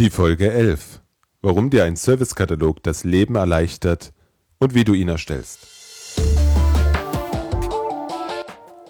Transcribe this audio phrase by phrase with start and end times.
[0.00, 1.02] Die Folge 11.
[1.42, 4.14] Warum dir ein Servicekatalog das Leben erleichtert
[4.58, 5.58] und wie du ihn erstellst.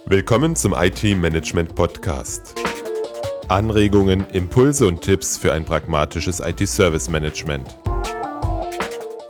[0.07, 2.55] Willkommen zum IT Management Podcast.
[3.49, 7.67] Anregungen, Impulse und Tipps für ein pragmatisches IT-Service Management.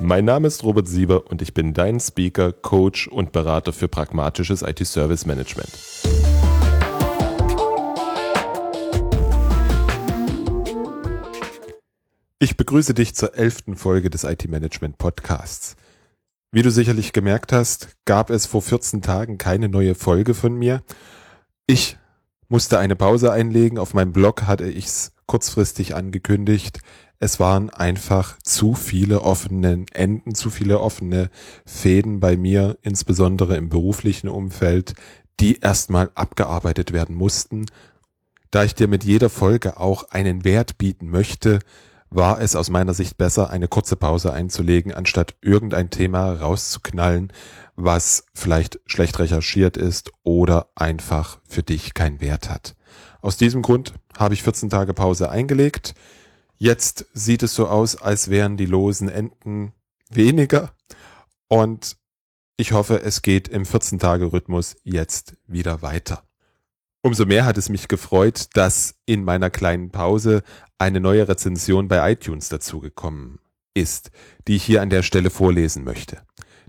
[0.01, 4.61] Mein Name ist Robert Sieber und ich bin dein Speaker, Coach und Berater für pragmatisches
[4.61, 5.71] IT-Service Management.
[12.43, 15.77] Ich begrüße dich zur elften Folge des IT-Management Podcasts.
[16.51, 20.83] Wie du sicherlich gemerkt hast, gab es vor 14 Tagen keine neue Folge von mir.
[21.67, 21.99] Ich
[22.49, 23.77] musste eine Pause einlegen.
[23.77, 26.81] Auf meinem Blog hatte ich es kurzfristig angekündigt.
[27.19, 31.29] Es waren einfach zu viele offene Enden, zu viele offene
[31.67, 34.95] Fäden bei mir, insbesondere im beruflichen Umfeld,
[35.41, 37.67] die erstmal abgearbeitet werden mussten.
[38.51, 41.59] Da ich dir mit jeder Folge auch einen Wert bieten möchte,
[42.11, 47.33] war es aus meiner Sicht besser, eine kurze Pause einzulegen, anstatt irgendein Thema rauszuknallen,
[47.77, 52.75] was vielleicht schlecht recherchiert ist oder einfach für dich keinen Wert hat.
[53.23, 55.95] Aus diesem Grund habe ich 14 Tage Pause eingelegt.
[56.57, 59.73] Jetzt sieht es so aus, als wären die losen Enden
[60.11, 60.73] weniger
[61.49, 61.97] und
[62.57, 66.23] ich hoffe, es geht im 14-Tage-Rhythmus jetzt wieder weiter.
[67.03, 70.43] Umso mehr hat es mich gefreut, dass in meiner kleinen Pause
[70.79, 73.39] eine neue Rezension bei iTunes dazugekommen
[73.73, 74.11] ist,
[74.47, 76.23] die ich hier an der Stelle vorlesen möchte.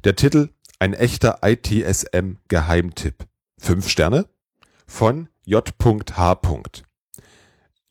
[0.03, 3.25] Der Titel Ein echter ITSM-Geheimtipp.
[3.59, 4.27] Fünf Sterne
[4.87, 6.41] von J.H.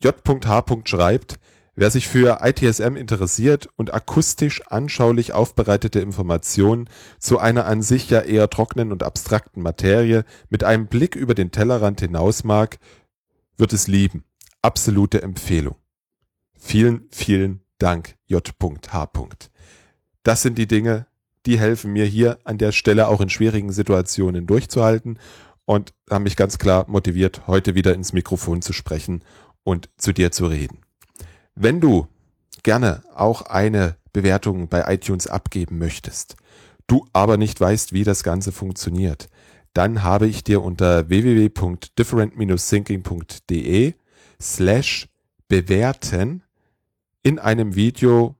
[0.03, 0.65] J.H.
[0.85, 1.40] schreibt,
[1.81, 8.21] Wer sich für ITSM interessiert und akustisch anschaulich aufbereitete Informationen zu einer an sich ja
[8.21, 12.79] eher trockenen und abstrakten Materie mit einem Blick über den Tellerrand hinaus mag,
[13.57, 14.25] wird es lieben.
[14.61, 15.77] Absolute Empfehlung.
[16.53, 19.11] Vielen, vielen Dank, J.H.
[20.23, 21.07] Das sind die Dinge,
[21.47, 25.19] die helfen mir hier an der Stelle auch in schwierigen Situationen durchzuhalten
[25.65, 29.25] und haben mich ganz klar motiviert, heute wieder ins Mikrofon zu sprechen
[29.63, 30.81] und zu dir zu reden.
[31.63, 32.07] Wenn du
[32.63, 36.37] gerne auch eine Bewertung bei iTunes abgeben möchtest,
[36.87, 39.29] du aber nicht weißt, wie das Ganze funktioniert,
[39.75, 43.93] dann habe ich dir unter www.different-thinking.de
[44.41, 45.07] slash
[45.49, 46.43] bewerten
[47.23, 48.37] in einem Video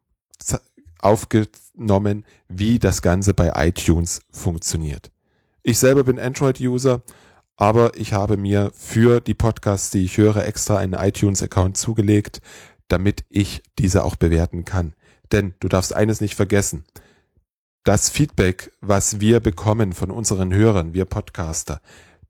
[1.01, 5.11] aufgenommen, wie das Ganze bei iTunes funktioniert.
[5.63, 7.03] Ich selber bin Android-User,
[7.61, 12.41] aber ich habe mir für die Podcasts, die ich höre, extra einen iTunes-Account zugelegt,
[12.93, 14.95] damit ich diese auch bewerten kann.
[15.33, 16.85] Denn du darfst eines nicht vergessen.
[17.85, 21.81] Das Feedback, was wir bekommen von unseren Hörern, wir Podcaster,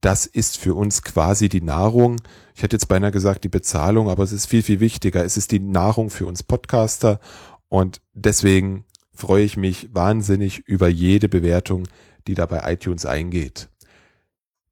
[0.00, 2.16] das ist für uns quasi die Nahrung.
[2.54, 5.24] Ich hätte jetzt beinahe gesagt die Bezahlung, aber es ist viel, viel wichtiger.
[5.24, 7.20] Es ist die Nahrung für uns Podcaster
[7.68, 11.86] und deswegen freue ich mich wahnsinnig über jede Bewertung,
[12.26, 13.68] die da bei iTunes eingeht.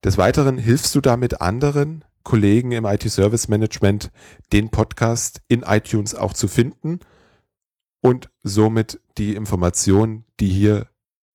[0.05, 4.11] Des Weiteren hilfst du damit anderen, Kollegen im IT-Service Management
[4.53, 7.01] den Podcast in iTunes auch zu finden
[8.03, 10.89] und somit die Informationen, die hier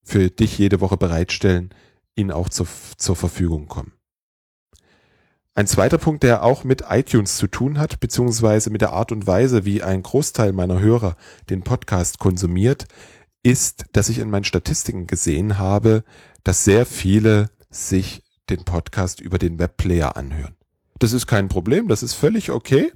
[0.03, 1.73] für dich jede Woche bereitstellen,
[2.15, 2.67] ihnen auch zur,
[2.97, 3.93] zur Verfügung kommen.
[5.55, 9.25] Ein zweiter Punkt, der auch mit iTunes zu tun hat, beziehungsweise mit der Art und
[9.25, 11.17] Weise, wie ein Großteil meiner Hörer
[11.49, 12.85] den Podcast konsumiert,
[13.41, 16.03] ist, dass ich in meinen Statistiken gesehen habe,
[16.43, 18.21] dass sehr viele sich
[18.51, 20.55] den Podcast über den Webplayer anhören.
[20.99, 22.91] Das ist kein Problem, das ist völlig okay.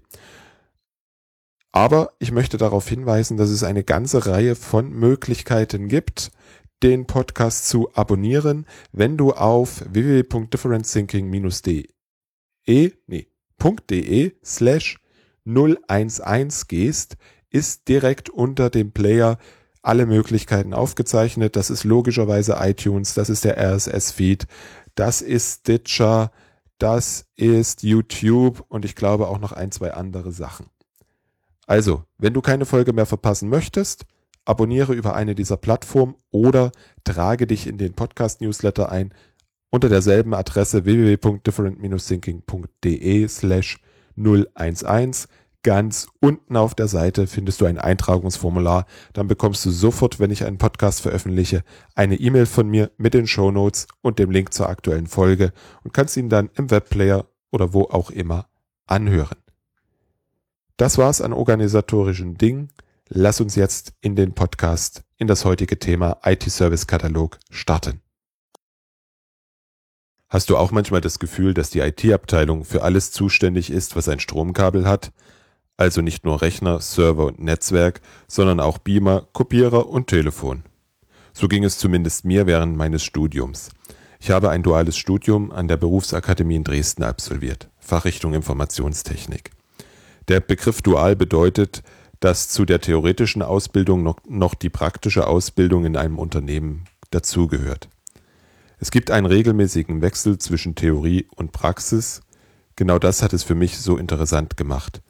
[1.71, 6.31] Aber ich möchte darauf hinweisen, dass es eine ganze Reihe von Möglichkeiten gibt,
[6.83, 11.87] den Podcast zu abonnieren, wenn du auf www.differentthinking-de
[12.67, 13.27] nee,
[13.89, 14.99] .de slash
[15.45, 17.17] 011 gehst,
[17.49, 19.37] ist direkt unter dem Player
[19.81, 21.55] alle Möglichkeiten aufgezeichnet.
[21.55, 24.47] Das ist logischerweise iTunes, das ist der RSS-Feed,
[24.95, 26.31] das ist Stitcher,
[26.77, 30.67] das ist YouTube und ich glaube auch noch ein, zwei andere Sachen.
[31.65, 34.05] Also, wenn du keine Folge mehr verpassen möchtest,
[34.45, 36.71] abonniere über eine dieser Plattformen oder
[37.03, 39.13] trage dich in den Podcast-Newsletter ein
[39.69, 43.81] unter derselben Adresse www.different-thinking.de slash
[44.15, 45.27] 011
[45.67, 48.85] Ganz unten auf der Seite findest du ein Eintragungsformular.
[49.11, 51.61] Dann bekommst du sofort, wenn ich einen Podcast veröffentliche,
[51.93, 55.51] eine E-Mail von mir mit den Show Notes und dem Link zur aktuellen Folge
[55.83, 58.47] und kannst ihn dann im Webplayer oder wo auch immer
[58.85, 59.35] anhören.
[60.77, 62.69] Das war's an organisatorischen Dingen.
[63.09, 67.99] Lass uns jetzt in den Podcast, in das heutige Thema IT-Service-Katalog starten.
[70.29, 74.21] Hast du auch manchmal das Gefühl, dass die IT-Abteilung für alles zuständig ist, was ein
[74.21, 75.11] Stromkabel hat?
[75.77, 80.63] Also nicht nur Rechner, Server und Netzwerk, sondern auch Beamer, Kopierer und Telefon.
[81.33, 83.69] So ging es zumindest mir während meines Studiums.
[84.19, 89.51] Ich habe ein duales Studium an der Berufsakademie in Dresden absolviert, Fachrichtung Informationstechnik.
[90.27, 91.83] Der Begriff dual bedeutet,
[92.19, 97.89] dass zu der theoretischen Ausbildung noch, noch die praktische Ausbildung in einem Unternehmen dazugehört.
[98.79, 102.21] Es gibt einen regelmäßigen Wechsel zwischen Theorie und Praxis.
[102.75, 105.01] Genau das hat es für mich so interessant gemacht.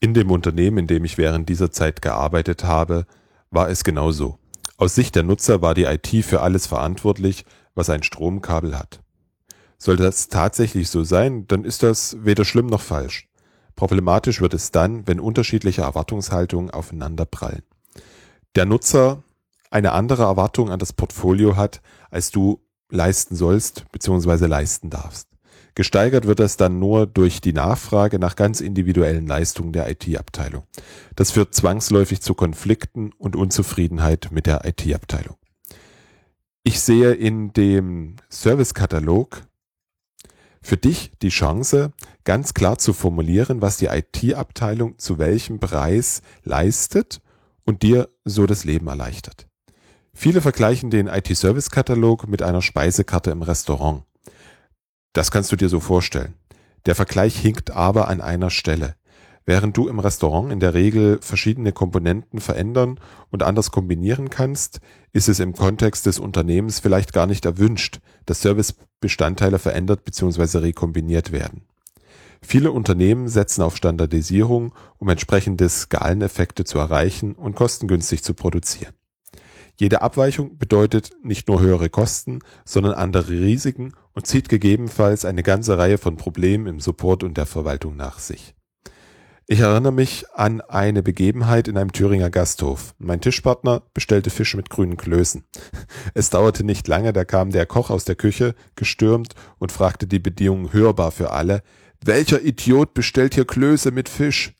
[0.00, 3.06] In dem Unternehmen, in dem ich während dieser Zeit gearbeitet habe,
[3.50, 4.38] war es genauso.
[4.76, 9.00] Aus Sicht der Nutzer war die IT für alles verantwortlich, was ein Stromkabel hat.
[9.76, 13.28] Sollte das tatsächlich so sein, dann ist das weder schlimm noch falsch.
[13.74, 17.62] Problematisch wird es dann, wenn unterschiedliche Erwartungshaltungen aufeinander prallen.
[18.54, 19.22] Der Nutzer
[19.70, 21.80] eine andere Erwartung an das Portfolio hat,
[22.10, 22.60] als du
[22.90, 24.46] leisten sollst bzw.
[24.46, 25.28] leisten darfst.
[25.78, 30.64] Gesteigert wird das dann nur durch die Nachfrage nach ganz individuellen Leistungen der IT-Abteilung.
[31.14, 35.36] Das führt zwangsläufig zu Konflikten und Unzufriedenheit mit der IT-Abteilung.
[36.64, 39.42] Ich sehe in dem Servicekatalog
[40.60, 41.92] für dich die Chance,
[42.24, 47.20] ganz klar zu formulieren, was die IT-Abteilung zu welchem Preis leistet
[47.64, 49.46] und dir so das Leben erleichtert.
[50.12, 54.02] Viele vergleichen den IT-Service-Katalog mit einer Speisekarte im Restaurant.
[55.18, 56.34] Das kannst du dir so vorstellen.
[56.86, 58.94] Der Vergleich hinkt aber an einer Stelle.
[59.46, 63.00] Während du im Restaurant in der Regel verschiedene Komponenten verändern
[63.32, 64.78] und anders kombinieren kannst,
[65.12, 70.58] ist es im Kontext des Unternehmens vielleicht gar nicht erwünscht, dass Servicebestandteile verändert bzw.
[70.58, 71.62] rekombiniert werden.
[72.40, 78.94] Viele Unternehmen setzen auf Standardisierung, um entsprechende Skaleneffekte zu erreichen und kostengünstig zu produzieren.
[79.80, 85.78] Jede Abweichung bedeutet nicht nur höhere Kosten, sondern andere Risiken und zieht gegebenenfalls eine ganze
[85.78, 88.56] Reihe von Problemen im Support und der Verwaltung nach sich.
[89.46, 92.94] Ich erinnere mich an eine Begebenheit in einem Thüringer Gasthof.
[92.98, 95.44] Mein Tischpartner bestellte Fisch mit grünen Klößen.
[96.12, 100.18] Es dauerte nicht lange, da kam der Koch aus der Küche gestürmt und fragte die
[100.18, 101.62] Bedienung hörbar für alle,
[102.04, 104.54] welcher Idiot bestellt hier Klöße mit Fisch?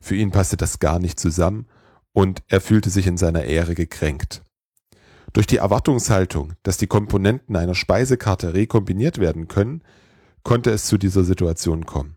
[0.00, 1.66] Für ihn passte das gar nicht zusammen
[2.12, 4.42] und er fühlte sich in seiner Ehre gekränkt.
[5.32, 9.82] Durch die Erwartungshaltung, dass die Komponenten einer Speisekarte rekombiniert werden können,
[10.42, 12.16] konnte es zu dieser Situation kommen.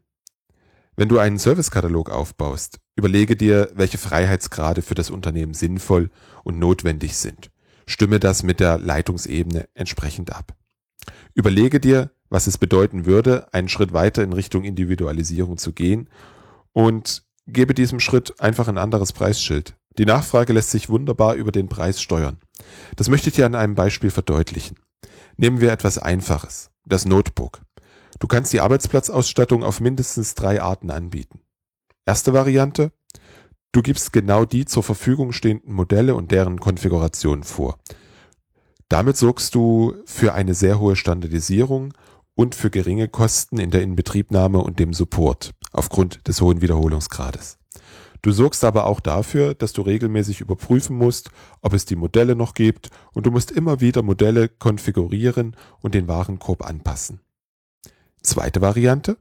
[0.96, 6.12] Wenn du einen Servicekatalog aufbaust, überlege dir, welche Freiheitsgrade für das Unternehmen sinnvoll
[6.44, 7.52] und notwendig sind.
[7.86, 10.56] Stimme das mit der Leitungsebene entsprechend ab.
[11.34, 16.10] Überlege dir, was es bedeuten würde, einen Schritt weiter in Richtung Individualisierung zu gehen
[16.72, 19.76] und gebe diesem Schritt einfach ein anderes Preisschild.
[19.98, 22.40] Die Nachfrage lässt sich wunderbar über den Preis steuern.
[22.96, 24.78] Das möchte ich dir an einem Beispiel verdeutlichen.
[25.38, 27.62] Nehmen wir etwas Einfaches, das Notebook.
[28.20, 31.42] Du kannst die Arbeitsplatzausstattung auf mindestens drei Arten anbieten.
[32.06, 32.92] Erste Variante,
[33.72, 37.80] du gibst genau die zur Verfügung stehenden Modelle und deren Konfiguration vor.
[38.90, 41.94] Damit sorgst du für eine sehr hohe Standardisierung
[42.36, 47.58] und für geringe Kosten in der Inbetriebnahme und dem Support aufgrund des hohen Wiederholungsgrades.
[48.24, 51.30] Du sorgst aber auch dafür, dass du regelmäßig überprüfen musst,
[51.62, 56.08] ob es die Modelle noch gibt und du musst immer wieder Modelle konfigurieren und den
[56.08, 57.20] Warenkorb anpassen.
[58.22, 59.18] Zweite Variante.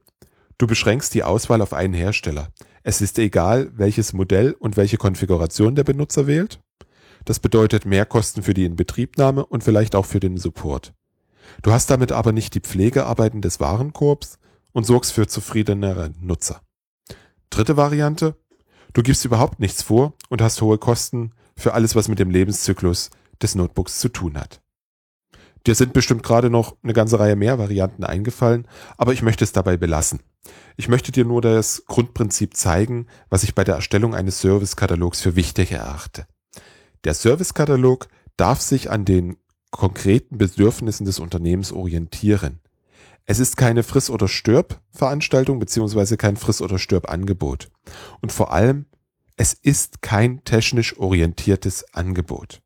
[0.57, 2.53] Du beschränkst die Auswahl auf einen Hersteller.
[2.83, 6.61] Es ist egal, welches Modell und welche Konfiguration der Benutzer wählt.
[7.25, 10.93] Das bedeutet mehr Kosten für die Inbetriebnahme und vielleicht auch für den Support.
[11.61, 14.39] Du hast damit aber nicht die Pflegearbeiten des Warenkorbs
[14.71, 16.61] und sorgst für zufriedenere Nutzer.
[17.49, 18.37] Dritte Variante.
[18.93, 23.09] Du gibst überhaupt nichts vor und hast hohe Kosten für alles, was mit dem Lebenszyklus
[23.41, 24.61] des Notebooks zu tun hat.
[25.65, 29.53] Dir sind bestimmt gerade noch eine ganze Reihe mehr Varianten eingefallen, aber ich möchte es
[29.53, 30.19] dabei belassen.
[30.75, 35.35] Ich möchte dir nur das Grundprinzip zeigen, was ich bei der Erstellung eines Servicekatalogs für
[35.35, 36.27] wichtig erachte.
[37.05, 39.37] Der Servicekatalog darf sich an den
[39.71, 42.59] konkreten Bedürfnissen des Unternehmens orientieren.
[43.25, 47.71] Es ist keine Friss- oder Stirb-Veranstaltung beziehungsweise kein Friss- oder Stirb-Angebot.
[48.21, 48.85] Und vor allem,
[49.37, 52.61] es ist kein technisch orientiertes Angebot.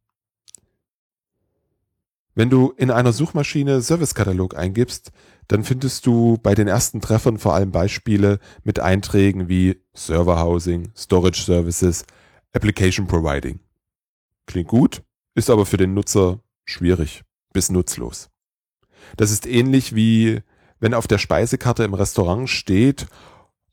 [2.34, 5.12] Wenn du in einer Suchmaschine Servicekatalog eingibst,
[5.48, 10.92] dann findest du bei den ersten Treffern vor allem Beispiele mit Einträgen wie Server Housing,
[10.96, 12.06] Storage Services,
[12.54, 13.60] Application Providing.
[14.46, 15.04] Klingt gut,
[15.36, 17.24] ist aber für den Nutzer schwierig
[17.54, 18.30] bis nutzlos.
[19.16, 20.42] Das ist ähnlich wie
[20.80, 23.08] wenn auf der Speisekarte im Restaurant steht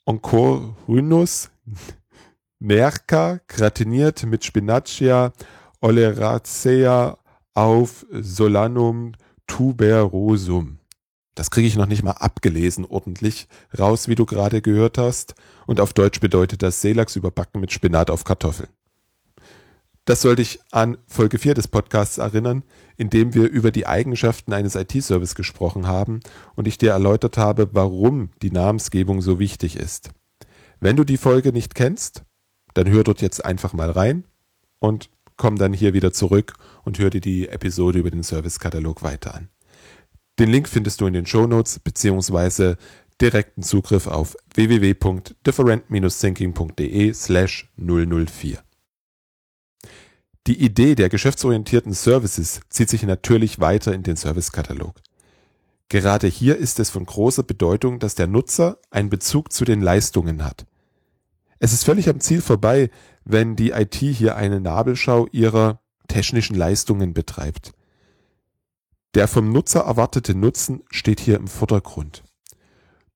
[0.06, 1.50] Encore Hunus
[2.58, 5.32] Nerca gratiniert mit Spinacia
[5.80, 7.18] oleracea
[7.52, 9.12] auf Solanum
[9.46, 10.78] tuberosum.
[11.34, 15.34] Das kriege ich noch nicht mal abgelesen ordentlich raus, wie du gerade gehört hast.
[15.66, 18.70] Und auf Deutsch bedeutet das Seelachs überbacken mit Spinat auf Kartoffeln.
[20.04, 22.62] Das sollte ich an Folge 4 des Podcasts erinnern,
[22.98, 26.20] in dem wir über die Eigenschaften eines IT-Service gesprochen haben
[26.56, 30.10] und ich dir erläutert habe, warum die Namensgebung so wichtig ist.
[30.78, 32.22] Wenn du die Folge nicht kennst,
[32.74, 34.24] dann hör dort jetzt einfach mal rein
[34.78, 36.52] und komm dann hier wieder zurück
[36.84, 39.48] und hör dir die Episode über den Servicekatalog weiter an.
[40.38, 42.76] Den Link findest du in den Show Notes beziehungsweise
[43.20, 48.62] direkten Zugriff auf www.different-thinking.de slash 004.
[50.46, 54.94] Die Idee der geschäftsorientierten Services zieht sich natürlich weiter in den Servicekatalog.
[55.88, 60.44] Gerade hier ist es von großer Bedeutung, dass der Nutzer einen Bezug zu den Leistungen
[60.44, 60.66] hat.
[61.58, 62.90] Es ist völlig am Ziel vorbei,
[63.24, 67.72] wenn die IT hier eine Nabelschau ihrer technischen Leistungen betreibt.
[69.14, 72.22] Der vom Nutzer erwartete Nutzen steht hier im Vordergrund.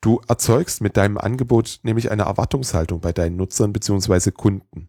[0.01, 4.31] Du erzeugst mit deinem Angebot nämlich eine Erwartungshaltung bei deinen Nutzern bzw.
[4.31, 4.89] Kunden.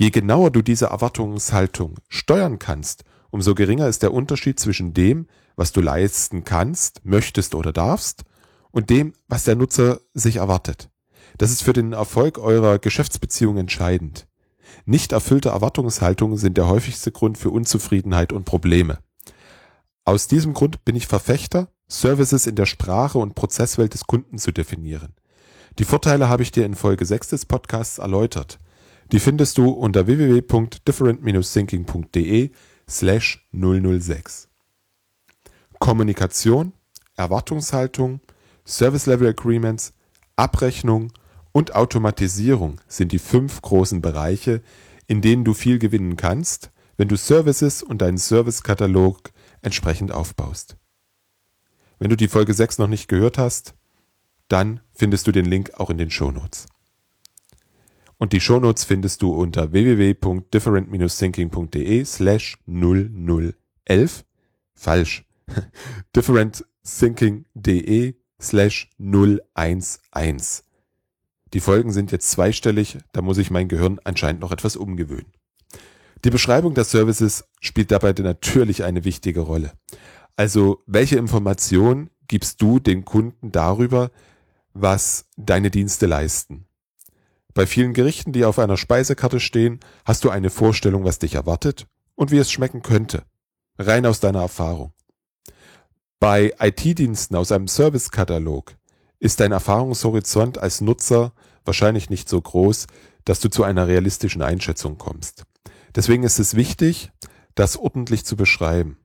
[0.00, 5.26] Je genauer du diese Erwartungshaltung steuern kannst, umso geringer ist der Unterschied zwischen dem,
[5.56, 8.22] was du leisten kannst, möchtest oder darfst,
[8.70, 10.88] und dem, was der Nutzer sich erwartet.
[11.36, 14.28] Das ist für den Erfolg eurer Geschäftsbeziehung entscheidend.
[14.84, 19.00] Nicht erfüllte Erwartungshaltungen sind der häufigste Grund für Unzufriedenheit und Probleme.
[20.04, 24.52] Aus diesem Grund bin ich Verfechter, Services in der Sprache und Prozesswelt des Kunden zu
[24.52, 25.16] definieren.
[25.80, 28.60] Die Vorteile habe ich dir in Folge 6 des Podcasts erläutert.
[29.12, 32.50] Die findest du unter www.different-thinking.de
[32.88, 34.48] slash 006.
[35.78, 36.72] Kommunikation,
[37.16, 38.20] Erwartungshaltung,
[38.66, 39.94] Service Level Agreements,
[40.36, 41.12] Abrechnung
[41.52, 44.62] und Automatisierung sind die fünf großen Bereiche,
[45.06, 49.30] in denen du viel gewinnen kannst, wenn du Services und deinen Servicekatalog
[49.62, 50.76] entsprechend aufbaust.
[51.98, 53.74] Wenn du die Folge 6 noch nicht gehört hast,
[54.48, 56.66] dann findest du den Link auch in den Shownotes.
[58.18, 64.24] Und die Shownotes findest du unter www.different-thinking.de slash 0011.
[64.74, 65.24] Falsch.
[66.16, 70.64] differentthinking.de slash 011.
[71.54, 75.32] Die Folgen sind jetzt zweistellig, da muss ich mein Gehirn anscheinend noch etwas umgewöhnen.
[76.24, 79.72] Die Beschreibung der Services spielt dabei natürlich eine wichtige Rolle.
[80.36, 84.10] Also, welche Informationen gibst du den Kunden darüber,
[84.74, 86.66] was deine Dienste leisten?
[87.58, 91.88] Bei vielen Gerichten, die auf einer Speisekarte stehen, hast du eine Vorstellung, was dich erwartet
[92.14, 93.24] und wie es schmecken könnte.
[93.80, 94.92] Rein aus deiner Erfahrung.
[96.20, 98.76] Bei IT-Diensten aus einem Servicekatalog
[99.18, 101.32] ist dein Erfahrungshorizont als Nutzer
[101.64, 102.86] wahrscheinlich nicht so groß,
[103.24, 105.42] dass du zu einer realistischen Einschätzung kommst.
[105.96, 107.10] Deswegen ist es wichtig,
[107.56, 108.98] das ordentlich zu beschreiben.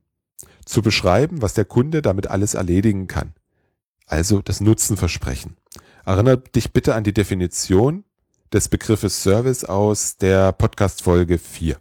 [0.64, 3.34] Zu beschreiben, was der Kunde damit alles erledigen kann.
[4.06, 5.56] Also das Nutzenversprechen.
[6.04, 8.04] Erinnere dich bitte an die Definition
[8.54, 11.76] des Begriffes Service aus der Podcast-Folge 4.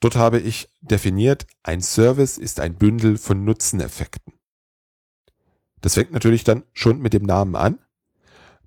[0.00, 4.32] Dort habe ich definiert, ein Service ist ein Bündel von Nutzeneffekten.
[5.80, 7.78] Das fängt natürlich dann schon mit dem Namen an.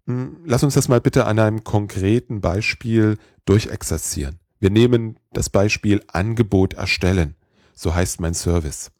[0.08, 4.40] Hm, lass uns das mal bitte an einem konkreten Beispiel durchexerzieren.
[4.60, 7.36] Wir nehmen das Beispiel Angebot erstellen.
[7.76, 8.92] So heißt mein Service.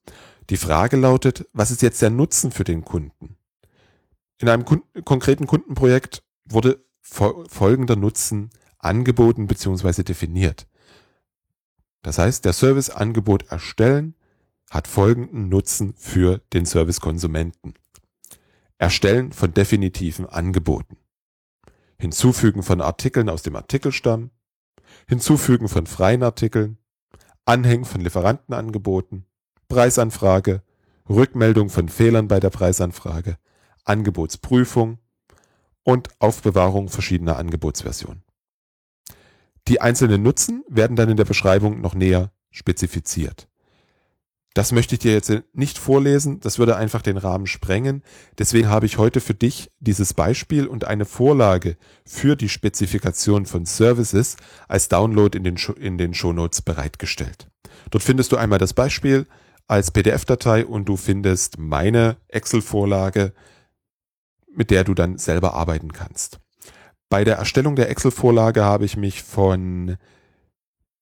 [0.50, 3.38] Die Frage lautet, was ist jetzt der Nutzen für den Kunden?
[4.40, 10.04] In einem Kunden, konkreten Kundenprojekt wurde folgender Nutzen angeboten bzw.
[10.04, 10.68] definiert.
[12.02, 14.16] Das heißt, der Serviceangebot erstellen
[14.70, 17.74] hat folgenden Nutzen für den Servicekonsumenten.
[18.78, 20.98] Erstellen von definitiven Angeboten.
[21.98, 24.30] Hinzufügen von Artikeln aus dem Artikelstamm.
[25.08, 26.78] Hinzufügen von freien Artikeln.
[27.46, 29.26] Anhängen von Lieferantenangeboten.
[29.68, 30.64] Preisanfrage.
[31.10, 33.38] Rückmeldung von Fehlern bei der Preisanfrage.
[33.84, 35.00] Angebotsprüfung
[35.90, 38.22] und Aufbewahrung verschiedener Angebotsversionen.
[39.68, 43.48] Die einzelnen Nutzen werden dann in der Beschreibung noch näher spezifiziert.
[44.54, 48.04] Das möchte ich dir jetzt nicht vorlesen, das würde einfach den Rahmen sprengen.
[48.38, 53.66] Deswegen habe ich heute für dich dieses Beispiel und eine Vorlage für die Spezifikation von
[53.66, 57.50] Services als Download in den, in den Shownotes bereitgestellt.
[57.90, 59.26] Dort findest du einmal das Beispiel
[59.68, 63.34] als PDF-Datei und du findest meine Excel-Vorlage
[64.54, 66.40] mit der du dann selber arbeiten kannst.
[67.10, 69.98] Bei der Erstellung der Excel-Vorlage habe ich mich von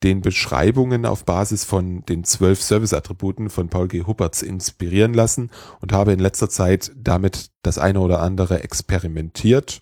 [0.04, 4.04] den Beschreibungen auf Basis von den zwölf Service-Attributen von Paul G.
[4.04, 5.50] Huppertz inspirieren lassen
[5.82, 9.80] und habe in letzter Zeit damit das eine oder andere experimentiert,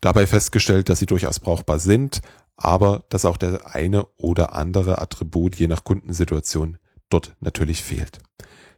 [0.00, 2.20] dabei festgestellt, dass sie durchaus brauchbar sind,
[2.56, 6.78] aber dass auch der eine oder andere Attribut je nach Kundensituation
[7.08, 8.18] dort natürlich fehlt.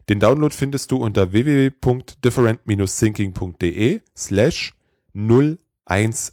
[0.09, 4.75] Den Download findest du unter www.different-thinking.de slash
[5.15, 6.33] 011.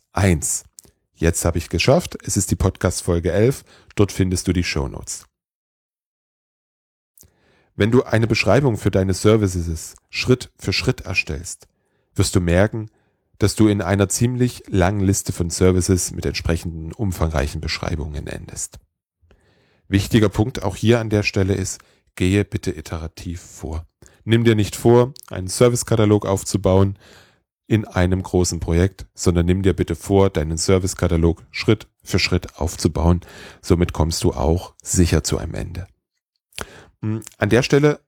[1.15, 2.17] Jetzt habe ich geschafft.
[2.23, 3.63] Es ist die Podcast Folge 11.
[3.95, 5.25] Dort findest du die Show Notes.
[7.75, 11.67] Wenn du eine Beschreibung für deine Services Schritt für Schritt erstellst,
[12.15, 12.89] wirst du merken,
[13.37, 18.79] dass du in einer ziemlich langen Liste von Services mit entsprechenden umfangreichen Beschreibungen endest.
[19.87, 21.79] Wichtiger Punkt auch hier an der Stelle ist,
[22.17, 23.85] gehe bitte iterativ vor.
[24.25, 26.99] Nimm dir nicht vor, einen Servicekatalog aufzubauen
[27.67, 33.21] in einem großen Projekt, sondern nimm dir bitte vor, deinen Servicekatalog Schritt für Schritt aufzubauen.
[33.61, 35.87] Somit kommst du auch sicher zu einem Ende.
[37.01, 38.01] Hm, an der Stelle,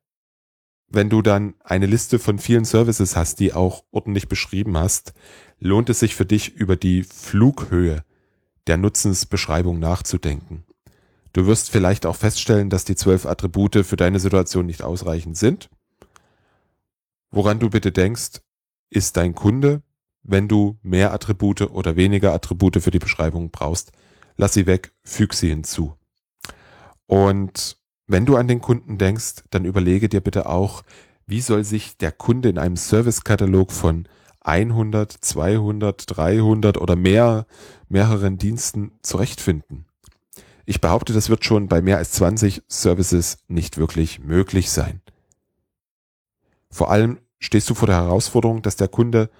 [0.89, 5.13] wenn du dann eine Liste von vielen Services hast, die auch ordentlich beschrieben hast,
[5.59, 8.03] lohnt es sich für dich über die Flughöhe
[8.67, 10.63] der Nutzensbeschreibung nachzudenken.
[11.33, 15.69] Du wirst vielleicht auch feststellen, dass die zwölf Attribute für deine Situation nicht ausreichend sind.
[17.31, 18.41] Woran du bitte denkst,
[18.89, 19.83] ist dein Kunde.
[20.23, 23.91] Wenn du mehr Attribute oder weniger Attribute für die Beschreibung brauchst,
[24.37, 25.95] lass sie weg, füg sie hinzu.
[27.05, 30.83] Und wenn du an den Kunden denkst, dann überlege dir bitte auch,
[31.25, 34.07] wie soll sich der Kunde in einem Servicekatalog von
[34.41, 37.45] 100, 200, 300 oder mehr,
[37.87, 39.85] mehreren Diensten zurechtfinden.
[40.69, 45.01] Ich behaupte, das wird schon bei mehr als 20 Services nicht wirklich möglich sein.
[46.69, 49.31] Vor allem stehst du vor der Herausforderung, dass der Kunde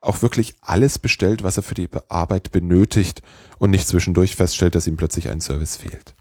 [0.00, 3.20] auch wirklich alles bestellt, was er für die Arbeit benötigt
[3.58, 6.14] und nicht zwischendurch feststellt, dass ihm plötzlich ein Service fehlt.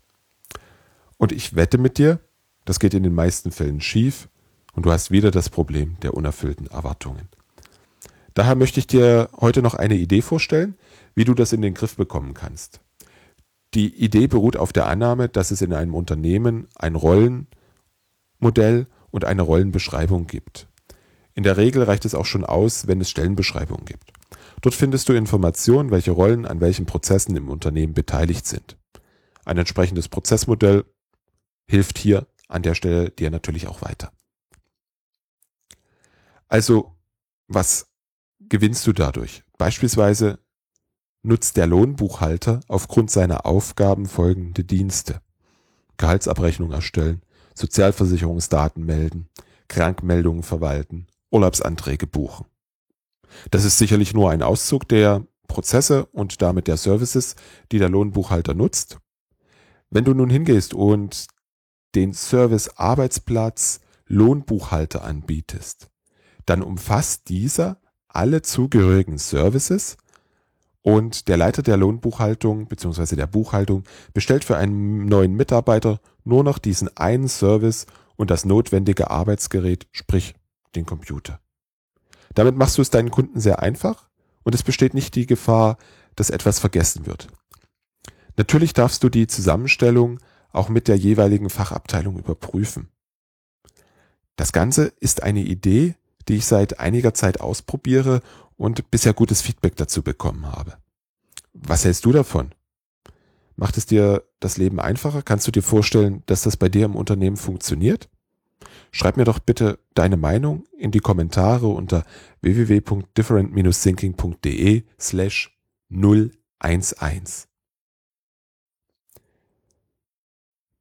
[1.16, 2.20] Und ich wette mit dir,
[2.66, 4.28] das geht in den meisten Fällen schief
[4.74, 7.30] und du hast wieder das Problem der unerfüllten Erwartungen.
[8.34, 10.76] Daher möchte ich dir heute noch eine Idee vorstellen,
[11.16, 12.82] wie du das in den Griff bekommen kannst.
[13.74, 19.42] Die Idee beruht auf der Annahme, dass es in einem Unternehmen ein Rollenmodell und eine
[19.42, 20.68] Rollenbeschreibung gibt.
[21.34, 24.12] In der Regel reicht es auch schon aus, wenn es Stellenbeschreibungen gibt.
[24.62, 28.78] Dort findest du Informationen, welche Rollen an welchen Prozessen im Unternehmen beteiligt sind.
[29.46, 30.86] Ein entsprechendes Prozessmodell
[31.68, 34.12] hilft hier an der Stelle dir natürlich auch weiter.
[36.50, 36.98] Also,
[37.48, 37.88] was
[38.40, 39.44] gewinnst du dadurch?
[39.58, 40.40] Beispielsweise
[41.24, 45.22] nutzt der Lohnbuchhalter aufgrund seiner Aufgaben folgende Dienste.
[45.98, 47.22] Gehaltsabrechnung erstellen,
[47.54, 49.30] Sozialversicherungsdaten melden,
[49.68, 52.46] Krankmeldungen verwalten, Urlaubsanträge buchen.
[53.52, 57.36] Das ist sicherlich nur ein Auszug der Prozesse und damit der Services,
[57.72, 58.98] die der Lohnbuchhalter nutzt.
[59.90, 61.28] Wenn du nun hingehst und
[61.96, 65.90] den Service Arbeitsplatz Lohnbuchhalter anbietest,
[66.46, 69.98] dann umfasst dieser alle zugehörigen Services
[70.82, 73.16] und der Leiter der Lohnbuchhaltung bzw.
[73.16, 79.10] der Buchhaltung bestellt für einen neuen Mitarbeiter nur noch diesen einen Service und das notwendige
[79.10, 80.36] Arbeitsgerät, sprich
[80.76, 81.40] den Computer.
[82.34, 84.10] Damit machst du es deinen Kunden sehr einfach
[84.44, 85.78] und es besteht nicht die Gefahr,
[86.16, 87.28] dass etwas vergessen wird.
[88.38, 90.20] Natürlich darfst du die Zusammenstellung
[90.52, 92.90] auch mit der jeweiligen Fachabteilung überprüfen.
[94.36, 95.96] Das Ganze ist eine Idee,
[96.28, 98.22] die ich seit einiger Zeit ausprobiere
[98.62, 100.78] und bisher gutes Feedback dazu bekommen habe.
[101.54, 102.52] Was hältst du davon?
[103.56, 105.24] Macht es dir das Leben einfacher?
[105.24, 108.08] Kannst du dir vorstellen, dass das bei dir im Unternehmen funktioniert?
[108.92, 112.06] Schreib mir doch bitte deine Meinung in die Kommentare unter
[112.42, 115.58] www.different-thinking.de slash
[115.90, 117.48] 011.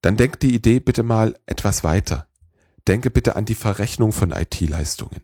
[0.02, 2.26] Dann denk die Idee bitte mal etwas weiter.
[2.86, 5.22] Denke bitte an die Verrechnung von IT-Leistungen.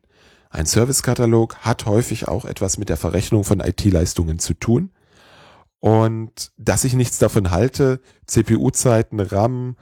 [0.51, 4.91] Ein Servicekatalog hat häufig auch etwas mit der Verrechnung von IT-Leistungen zu tun.
[5.81, 9.77] Und dass ich nichts davon halte, CPU-Zeiten, RAM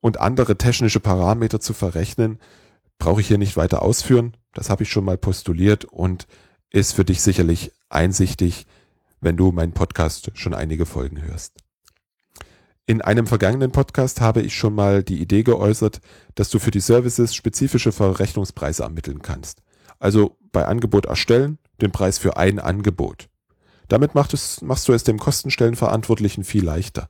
[0.00, 2.38] und andere technische Parameter zu verrechnen,
[2.98, 4.36] brauche ich hier nicht weiter ausführen.
[4.52, 6.26] Das habe ich schon mal postuliert und
[6.70, 8.66] ist für dich sicherlich einsichtig,
[9.20, 11.54] wenn du meinen Podcast schon einige Folgen hörst.
[12.86, 16.00] In einem vergangenen Podcast habe ich schon mal die Idee geäußert,
[16.34, 19.62] dass du für die Services spezifische Verrechnungspreise ermitteln kannst.
[20.02, 23.28] Also bei Angebot erstellen, den Preis für ein Angebot.
[23.86, 27.08] Damit machst du es dem Kostenstellenverantwortlichen viel leichter,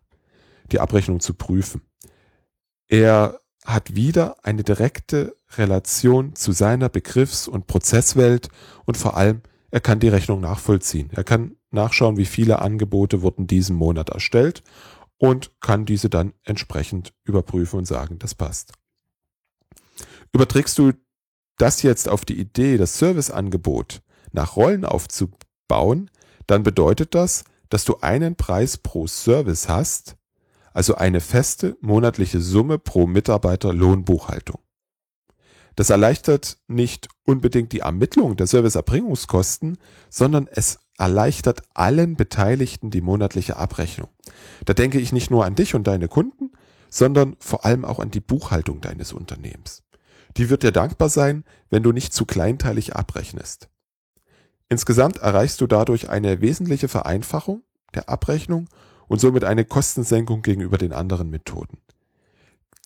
[0.70, 1.80] die Abrechnung zu prüfen.
[2.88, 8.50] Er hat wieder eine direkte Relation zu seiner Begriffs- und Prozesswelt
[8.84, 11.08] und vor allem, er kann die Rechnung nachvollziehen.
[11.14, 14.62] Er kann nachschauen, wie viele Angebote wurden diesen Monat erstellt
[15.16, 18.72] und kann diese dann entsprechend überprüfen und sagen, das passt.
[20.34, 20.92] Überträgst du
[21.58, 26.10] das jetzt auf die Idee, das Serviceangebot nach Rollen aufzubauen,
[26.46, 30.16] dann bedeutet das, dass du einen Preis pro Service hast,
[30.72, 34.58] also eine feste monatliche Summe pro Mitarbeiter Lohnbuchhaltung.
[35.76, 39.78] Das erleichtert nicht unbedingt die Ermittlung der Serviceerbringungskosten,
[40.10, 44.08] sondern es erleichtert allen Beteiligten die monatliche Abrechnung.
[44.64, 46.52] Da denke ich nicht nur an dich und deine Kunden,
[46.90, 49.81] sondern vor allem auch an die Buchhaltung deines Unternehmens.
[50.36, 53.68] Die wird dir dankbar sein, wenn du nicht zu kleinteilig abrechnest.
[54.68, 57.62] Insgesamt erreichst du dadurch eine wesentliche Vereinfachung
[57.94, 58.68] der Abrechnung
[59.06, 61.78] und somit eine Kostensenkung gegenüber den anderen Methoden.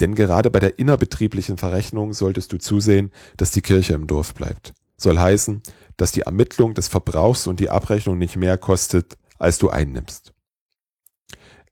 [0.01, 4.75] Denn gerade bei der innerbetrieblichen Verrechnung solltest du zusehen, dass die Kirche im Dorf bleibt.
[4.97, 5.63] Soll heißen,
[5.97, 10.33] dass die Ermittlung des Verbrauchs und die Abrechnung nicht mehr kostet, als du einnimmst.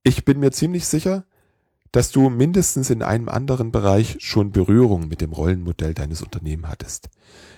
[0.02, 1.24] Ich bin mir ziemlich sicher,
[1.94, 7.08] dass du mindestens in einem anderen Bereich schon Berührung mit dem Rollenmodell deines Unternehmens hattest.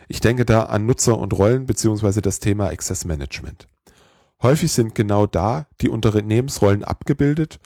[0.09, 3.67] Ich denke da an Nutzer und Rollen beziehungsweise das Thema Access Management.
[4.43, 7.61] Häufig sind genau da die Unternehmensrollen abgebildet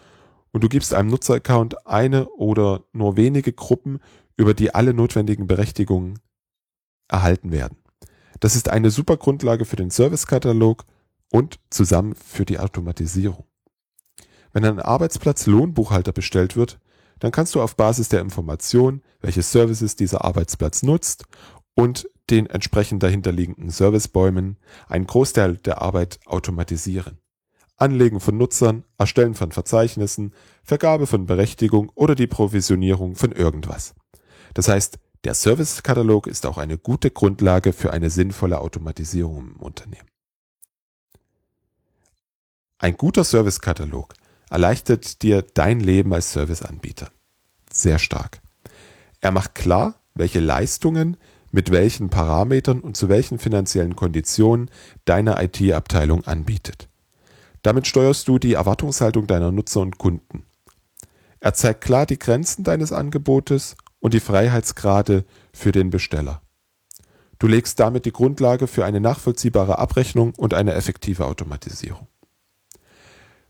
[0.52, 3.98] und du gibst einem Nutzeraccount eine oder nur wenige Gruppen,
[4.37, 6.20] über die alle notwendigen Berechtigungen
[7.09, 7.78] erhalten werden.
[8.38, 10.85] Das ist eine super Grundlage für den Servicekatalog
[11.33, 13.49] und zusammen für die Automatisierung.
[14.52, 16.78] Wenn ein Arbeitsplatz Lohnbuchhalter bestellt wird,
[17.20, 21.24] dann kannst du auf Basis der Information, welche Services dieser Arbeitsplatz nutzt
[21.74, 24.56] und den entsprechend dahinterliegenden Servicebäumen
[24.88, 27.18] einen Großteil der Arbeit automatisieren.
[27.76, 33.94] Anlegen von Nutzern, Erstellen von Verzeichnissen, Vergabe von Berechtigung oder die Provisionierung von irgendwas.
[34.54, 40.08] Das heißt, der Servicekatalog ist auch eine gute Grundlage für eine sinnvolle Automatisierung im Unternehmen.
[42.78, 44.14] Ein guter Servicekatalog
[44.50, 47.08] erleichtert dir dein Leben als Serviceanbieter.
[47.72, 48.40] Sehr stark.
[49.20, 51.16] Er macht klar, welche Leistungen
[51.52, 54.70] mit welchen Parametern und zu welchen finanziellen Konditionen
[55.04, 56.88] deine IT-Abteilung anbietet.
[57.62, 60.44] Damit steuerst du die Erwartungshaltung deiner Nutzer und Kunden.
[61.40, 66.42] Er zeigt klar die Grenzen deines Angebotes und die Freiheitsgrade für den Besteller.
[67.38, 72.06] Du legst damit die Grundlage für eine nachvollziehbare Abrechnung und eine effektive Automatisierung.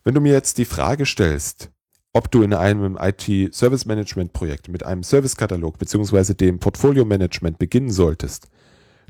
[0.03, 1.71] Wenn du mir jetzt die Frage stellst,
[2.13, 6.35] ob du in einem IT-Service-Management-Projekt mit einem Servicekatalog bzw.
[6.35, 8.49] dem Portfolio-Management beginnen solltest,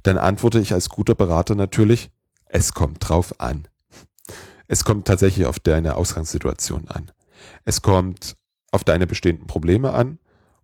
[0.02, 2.10] dann antworte ich als guter Berater natürlich,
[2.46, 3.68] es kommt drauf an.
[4.66, 7.10] Es kommt tatsächlich auf deine Ausgangssituation an.
[7.64, 8.36] Es kommt
[8.72, 10.18] auf deine bestehenden Probleme an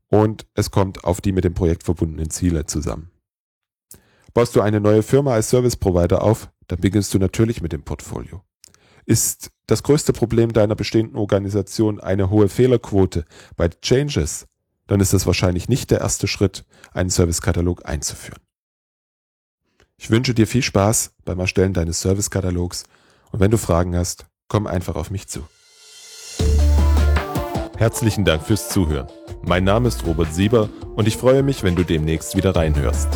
[0.09, 3.11] und es kommt auf die mit dem Projekt verbundenen Ziele zusammen.
[4.35, 7.83] Baust du eine neue Firma als Service Provider auf, dann beginnst du natürlich mit dem
[7.83, 8.43] Portfolio.
[9.07, 13.25] Ist das größte Problem deiner bestehenden Organisation eine hohe Fehlerquote
[13.57, 14.47] bei Changes,
[14.89, 18.41] dann ist das wahrscheinlich nicht der erste Schritt, einen Servicekatalog einzuführen.
[19.97, 22.85] Ich wünsche dir viel Spaß beim Erstellen deines Servicekatalogs
[23.31, 25.47] und wenn du Fragen hast, komm einfach auf mich zu.
[27.77, 29.07] Herzlichen Dank fürs Zuhören.
[29.43, 33.09] Mein Name ist Robert Sieber und ich freue mich, wenn du demnächst wieder reinhörst.